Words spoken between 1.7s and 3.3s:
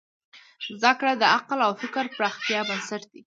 فکر پراختیا بنسټ دی.